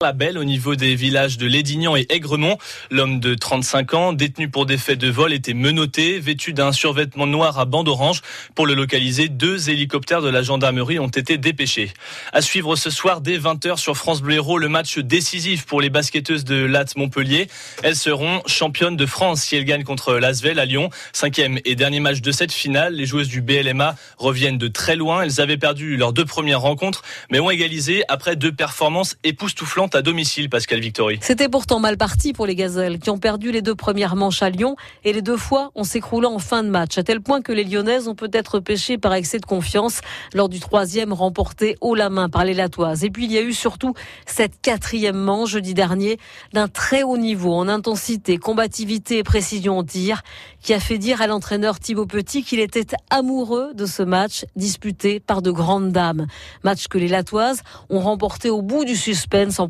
[0.00, 2.56] La Belle au niveau des villages de Lédignan et Aigremont.
[2.88, 7.26] L'homme de 35 ans, détenu pour des faits de vol, était menotté, vêtu d'un survêtement
[7.26, 8.22] noir à bande orange.
[8.54, 11.92] Pour le localiser, deux hélicoptères de la gendarmerie ont été dépêchés.
[12.32, 16.44] À suivre ce soir dès 20h sur France Bleu le match décisif pour les basketteuses
[16.44, 17.48] de Latte Montpellier.
[17.82, 20.90] Elles seront championnes de France si elles gagnent contre l'Asvel à Lyon.
[21.12, 22.94] Cinquième et dernier match de cette finale.
[22.94, 25.22] Les joueuses du BLMA reviennent de très loin.
[25.22, 27.02] Elles avaient perdu leurs deux premières rencontres,
[27.32, 31.18] mais ont égalisé après deux performances époustouflantes à domicile, Pascal Victory.
[31.22, 34.50] C'était pourtant mal parti pour les Gazelles, qui ont perdu les deux premières manches à
[34.50, 37.52] Lyon et les deux fois en s'écroulant en fin de match, à tel point que
[37.52, 40.00] les Lyonnaises ont peut-être pêché par excès de confiance
[40.34, 43.04] lors du troisième remporté haut la main par les Latoises.
[43.04, 43.94] Et puis il y a eu surtout
[44.26, 46.18] cette quatrième manche jeudi dernier
[46.52, 50.22] d'un très haut niveau en intensité, combativité et précision au tir,
[50.62, 55.20] qui a fait dire à l'entraîneur Thibaut Petit qu'il était amoureux de ce match disputé
[55.20, 56.26] par de grandes dames.
[56.64, 59.68] Match que les Latoises ont remporté au bout du suspense en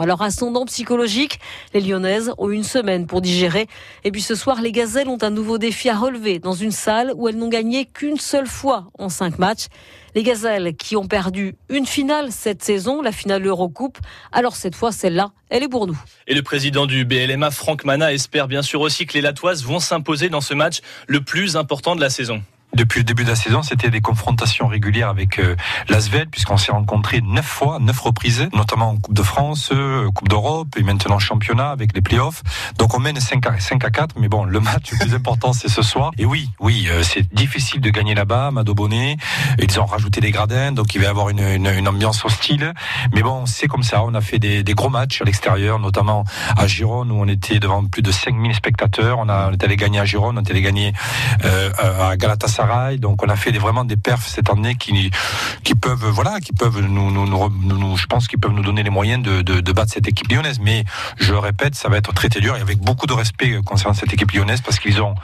[0.00, 1.40] Alors ascendant psychologique,
[1.74, 3.66] les Lyonnaises ont une semaine pour digérer.
[4.04, 7.12] Et puis ce soir, les Gazelles ont un nouveau défi à relever dans une salle
[7.16, 9.66] où elles n'ont gagné qu'une seule fois en cinq matchs.
[10.14, 13.98] Les Gazelles qui ont perdu une finale cette saison, la finale Eurocoupe.
[14.32, 15.98] Alors cette fois, celle-là, elle est pour nous.
[16.26, 19.80] Et le président du BLMA, Franck Mana, espère bien sûr aussi que les Latoises vont
[19.80, 22.42] s'imposer dans ce match le plus important de la saison.
[22.72, 25.56] Depuis le début de la saison, c'était des confrontations régulières avec euh,
[25.88, 30.28] l'Asvel, puisqu'on s'est rencontrés neuf fois, neuf reprises, notamment en Coupe de France, euh, Coupe
[30.28, 32.42] d'Europe et maintenant championnat avec les playoffs.
[32.78, 35.52] Donc on mène 5 à, 5 à 4, mais bon, le match le plus important,
[35.52, 36.12] c'est ce soir.
[36.16, 39.16] Et oui, oui, euh, c'est difficile de gagner là-bas, Madobonnet.
[39.60, 42.72] Ils ont rajouté des gradins, donc il va y avoir une, une, une, ambiance hostile.
[43.12, 44.04] Mais bon, c'est comme ça.
[44.04, 46.24] On a fait des, des gros matchs à l'extérieur, notamment
[46.56, 49.18] à Gironde, où on était devant plus de 5000 spectateurs.
[49.18, 50.92] On, a, on est allé gagner à Gironde, on est allé gagner
[51.44, 52.59] euh, à Galatasaray
[52.98, 55.10] donc on a fait vraiment des perfs cette année qui,
[55.64, 59.72] qui peuvent, voilà, qui peuvent nous, je pense qu'ils peuvent nous donner les moyens de,
[59.72, 60.58] battre cette équipe lyonnaise.
[60.60, 60.84] Mais
[61.16, 63.94] je le répète, ça va être très très dur et avec beaucoup de respect concernant
[63.94, 65.14] cette équipe lyonnaise parce qu'ils ont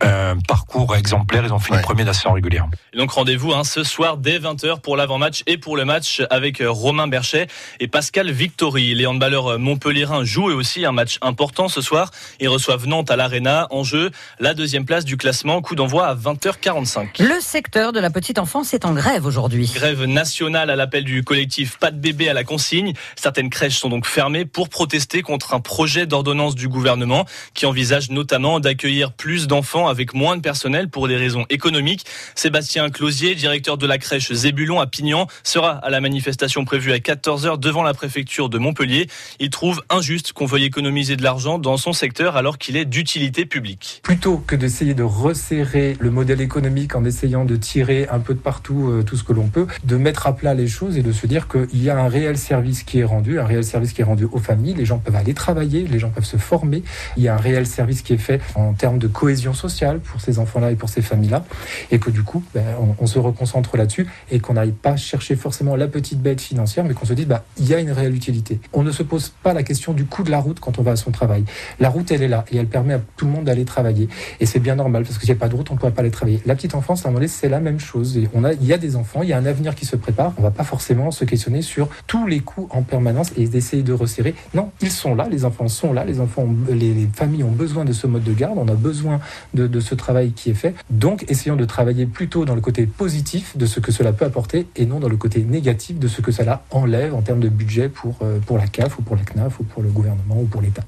[0.00, 1.44] un parcours exemplaire.
[1.44, 1.82] Ils ont fini ouais.
[1.82, 2.66] premier d'assez régulière.
[2.92, 6.60] Et donc rendez-vous hein, ce soir dès 20h pour l'avant-match et pour le match avec
[6.60, 7.46] euh, Romain Berchet
[7.80, 8.94] et Pascal Victory.
[8.94, 12.10] Les handballeurs euh, montpelliérains jouent aussi un match important ce soir.
[12.40, 13.68] Ils reçoivent Nantes à l'Arena.
[13.70, 14.10] En jeu,
[14.40, 15.60] la deuxième place du classement.
[15.62, 17.22] Coup d'envoi à 20h45.
[17.22, 19.70] Le secteur de la petite enfance est en grève aujourd'hui.
[19.74, 22.92] Grève nationale à l'appel du collectif Pas de bébé à la consigne.
[23.16, 28.10] Certaines crèches sont donc fermées pour protester contre un projet d'ordonnance du gouvernement qui envisage
[28.10, 32.04] notamment d'accueillir plus d'enfants avec moins de personnel pour des raisons économiques.
[32.34, 36.98] Sébastien Closier, directeur de la crèche Zébulon à Pignan, sera à la manifestation prévue à
[36.98, 39.08] 14h devant la préfecture de Montpellier.
[39.40, 43.46] Il trouve injuste qu'on veuille économiser de l'argent dans son secteur alors qu'il est d'utilité
[43.46, 44.00] publique.
[44.02, 48.38] Plutôt que d'essayer de resserrer le modèle économique en essayant de tirer un peu de
[48.38, 51.12] partout euh, tout ce que l'on peut, de mettre à plat les choses et de
[51.12, 54.00] se dire qu'il y a un réel service qui est rendu, un réel service qui
[54.00, 56.82] est rendu aux familles, les gens peuvent aller travailler, les gens peuvent se former,
[57.16, 60.20] il y a un réel service qui est fait en termes de cohésion sociale pour
[60.20, 61.44] ces enfants-là et pour ces familles-là,
[61.90, 62.64] et que du coup, ben,
[63.00, 66.94] on, se reconcentre là-dessus et qu'on n'aille pas chercher forcément la petite bête financière, mais
[66.94, 68.60] qu'on se dise, bah, il y a une réelle utilité.
[68.72, 70.92] On ne se pose pas la question du coût de la route quand on va
[70.92, 71.44] à son travail.
[71.80, 74.08] La route, elle est là et elle permet à tout le monde d'aller travailler.
[74.40, 76.00] Et c'est bien normal parce qu'il n'y a pas de route, on ne pourrait pas
[76.00, 76.40] aller travailler.
[76.46, 78.18] La petite enfance, à un moment donné, c'est la même chose.
[78.34, 80.32] On a, il y a des enfants, il y a un avenir qui se prépare.
[80.38, 83.82] On ne va pas forcément se questionner sur tous les coûts en permanence et d'essayer
[83.82, 84.34] de resserrer.
[84.54, 87.92] Non, ils sont là, les enfants sont là, les enfants, les, familles ont besoin de
[87.92, 89.20] ce mode de garde, on a besoin
[89.54, 90.74] de, de ce travail qui est fait.
[90.90, 94.66] Donc, essayons de travailler plutôt dans le côté positif de ce que cela peut apporter
[94.76, 97.88] et non dans le côté négatif de ce que cela enlève en termes de budget
[97.88, 100.62] pour, euh, pour la CAF ou pour la CNAF ou pour le gouvernement ou pour
[100.62, 100.84] l'État.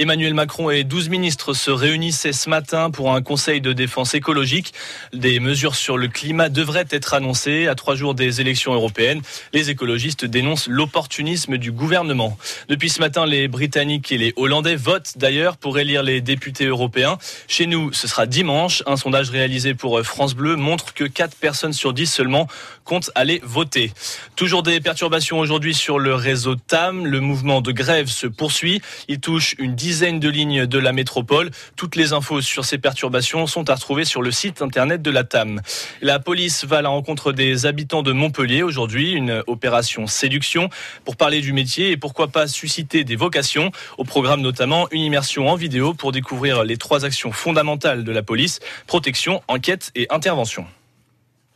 [0.00, 4.72] Emmanuel Macron et 12 ministres se réunissaient ce matin pour un conseil de défense écologique.
[5.12, 9.20] Des mesures sur le climat devraient être annoncées à trois jours des élections européennes.
[9.52, 12.38] Les écologistes dénoncent l'opportunisme du gouvernement.
[12.70, 17.18] Depuis ce matin, les Britanniques et les Hollandais votent d'ailleurs pour élire les députés européens.
[17.46, 18.82] Chez nous, ce sera dimanche.
[18.86, 22.48] Un sondage réalisé pour France Bleu montre que 4 personnes sur 10 seulement
[22.84, 23.92] comptent aller voter.
[24.34, 27.04] Toujours des perturbations aujourd'hui sur le réseau TAM.
[27.04, 28.80] Le mouvement de grève se poursuit.
[29.06, 31.50] Il touche une de lignes de la métropole.
[31.74, 35.24] Toutes les infos sur ces perturbations sont à retrouver sur le site internet de la
[35.24, 35.60] TAM.
[36.00, 40.68] La police va à la rencontre des habitants de Montpellier aujourd'hui, une opération séduction
[41.04, 43.72] pour parler du métier et pourquoi pas susciter des vocations.
[43.98, 48.22] Au programme notamment une immersion en vidéo pour découvrir les trois actions fondamentales de la
[48.22, 50.66] police, protection, enquête et intervention.